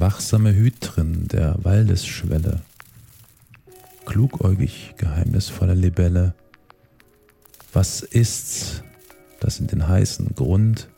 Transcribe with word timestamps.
wachsame 0.00 0.54
Hütrin 0.54 1.28
der 1.28 1.56
Waldesschwelle, 1.62 2.62
klugäugig 4.06 4.94
geheimnisvolle 4.96 5.74
Libelle, 5.74 6.34
was 7.74 8.00
ist's, 8.00 8.82
das 9.40 9.60
in 9.60 9.66
den 9.66 9.86
heißen 9.86 10.34
Grund 10.34 10.88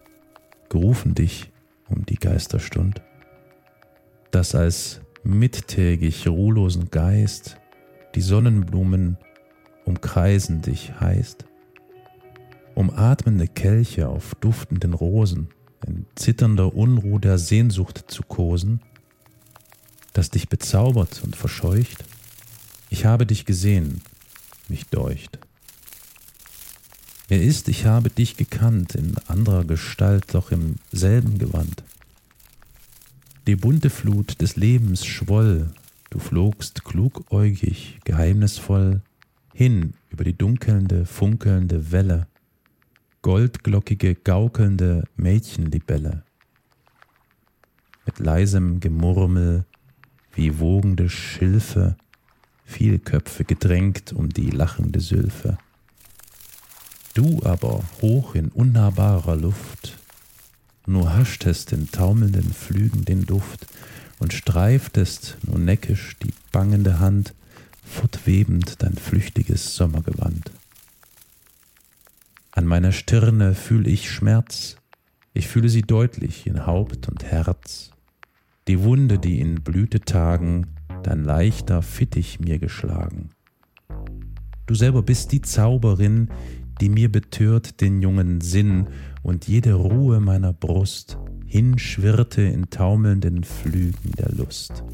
gerufen 0.69 1.15
dich 1.15 1.51
um 1.89 2.07
die 2.07 2.15
Geisterstund, 2.15 3.03
das 4.31 4.55
als 4.55 5.01
mittägig 5.25 6.29
ruhlosen 6.29 6.91
Geist 6.91 7.57
die 8.15 8.23
Sonnenblumen 8.23 9.19
umkreisen 9.85 10.63
dich 10.63 11.01
heißt, 11.01 11.45
umatmende 12.77 13.49
Kelche 13.49 14.09
auf 14.09 14.37
duftenden 14.37 14.95
Rosen, 14.95 15.49
in 15.87 16.07
zitternder 16.15 16.77
Unruh 16.77 17.19
der 17.19 17.39
Sehnsucht 17.39 18.05
zu 18.07 18.23
kosen, 18.23 18.81
das 20.13 20.31
dich 20.31 20.49
bezaubert 20.49 21.23
und 21.25 21.37
verscheucht? 21.37 22.05
Ich 22.91 23.05
habe 23.05 23.27
dich 23.27 23.45
gesehen, 23.45 24.03
mich 24.69 24.87
deucht. 24.87 25.39
Er 27.29 27.43
ist, 27.43 27.69
ich 27.69 27.87
habe 27.87 28.11
dich 28.11 28.37
gekannt, 28.37 28.95
in 28.95 29.17
anderer 29.27 29.65
Gestalt, 29.65 30.35
doch 30.35 30.51
im 30.51 30.77
selben 30.91 31.39
Gewand. 31.39 31.83
Die 33.47 33.57
bunte 33.57 33.91
Flut 33.91 34.41
des 34.41 34.57
Lebens 34.57 35.07
schwoll, 35.07 35.71
du 36.11 36.19
flogst 36.19 36.85
klugäugig, 36.85 38.01
geheimnisvoll 38.05 39.01
hin 39.55 39.95
über 40.11 40.25
die 40.25 40.37
dunkelnde, 40.37 41.07
funkelnde 41.07 41.91
Welle, 41.91 42.27
goldglockige, 43.23 44.15
gaukelnde 44.15 45.05
Mädchenlibelle. 45.17 46.25
Mit 48.05 48.19
leisem 48.19 48.81
Gemurmel 48.81 49.65
wie 50.35 50.59
wogende 50.59 51.09
Schilfe, 51.09 51.97
viel 52.65 52.99
Köpfe 52.99 53.45
gedrängt 53.45 54.13
um 54.13 54.29
die 54.29 54.51
lachende 54.51 55.01
Sylphe. 55.01 55.59
Du 57.15 57.43
aber 57.45 57.83
hoch 58.01 58.35
in 58.35 58.49
unnahbarer 58.49 59.37
Luft, 59.37 59.99
nur 60.87 61.15
haschtest 61.15 61.73
in 61.73 61.91
taumelnden 61.91 62.53
Flügen 62.53 63.05
den 63.05 63.27
Duft 63.27 63.67
und 64.19 64.33
streiftest 64.33 65.37
nur 65.43 65.59
neckisch 65.59 66.17
die 66.23 66.33
bangende 66.51 66.99
Hand, 67.01 67.35
fortwebend 67.85 68.83
dein 68.83 68.95
flüchtiges 68.95 69.77
Sommergewand. 69.77 70.51
An 72.53 72.67
meiner 72.67 72.93
Stirne 72.93 73.55
fühl 73.55 73.87
ich 73.87 74.11
Schmerz, 74.11 74.77
ich 75.35 75.49
fühle 75.49 75.69
sie 75.69 75.83
deutlich 75.83 76.47
in 76.47 76.67
Haupt 76.67 77.09
und 77.09 77.25
Herz, 77.25 77.92
die 78.69 78.83
Wunde, 78.83 79.19
die 79.19 79.41
in 79.41 79.63
Blütetagen 79.63 80.67
dein 81.03 81.25
leichter 81.25 81.83
Fittich 81.83 82.39
mir 82.41 82.59
geschlagen. 82.59 83.31
Du 84.67 84.75
selber 84.75 85.03
bist 85.03 85.33
die 85.33 85.43
Zauberin, 85.43 86.29
die 86.81 86.89
mir 86.89 87.11
betört 87.11 87.81
den 87.81 88.01
jungen 88.01 88.41
Sinn 88.41 88.89
und 89.23 89.49
jede 89.49 89.75
Ruhe 89.75 90.21
meiner 90.21 90.53
Brust 90.53 91.19
hinschwirrte 91.47 92.43
in 92.43 92.71
taumelnden 92.71 93.45
Flügen 93.45 94.13
der 94.19 94.31
Lust. 94.31 94.85